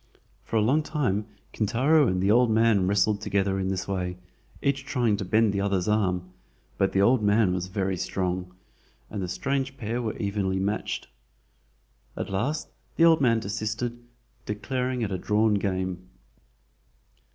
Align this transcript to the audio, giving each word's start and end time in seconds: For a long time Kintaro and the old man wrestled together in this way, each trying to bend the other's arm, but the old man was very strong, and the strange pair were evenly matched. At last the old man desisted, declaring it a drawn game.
For 0.43 0.55
a 0.55 0.61
long 0.63 0.81
time 0.81 1.27
Kintaro 1.53 2.07
and 2.07 2.23
the 2.23 2.31
old 2.31 2.49
man 2.49 2.87
wrestled 2.87 3.21
together 3.21 3.59
in 3.59 3.67
this 3.67 3.87
way, 3.87 4.17
each 4.59 4.83
trying 4.83 5.15
to 5.17 5.25
bend 5.25 5.53
the 5.53 5.61
other's 5.61 5.87
arm, 5.87 6.31
but 6.79 6.91
the 6.91 7.03
old 7.03 7.21
man 7.21 7.53
was 7.53 7.67
very 7.67 7.95
strong, 7.97 8.51
and 9.11 9.21
the 9.21 9.27
strange 9.27 9.77
pair 9.77 10.01
were 10.01 10.17
evenly 10.17 10.57
matched. 10.57 11.07
At 12.17 12.31
last 12.31 12.67
the 12.95 13.05
old 13.05 13.21
man 13.21 13.39
desisted, 13.41 14.03
declaring 14.47 15.03
it 15.03 15.11
a 15.11 15.19
drawn 15.19 15.53
game. 15.53 16.09